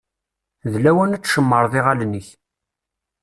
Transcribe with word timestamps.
D 0.71 0.73
lawan 0.83 1.15
ad 1.15 1.21
tcemmṛeḍ 1.23 1.73
iɣallen-ik. 1.79 2.27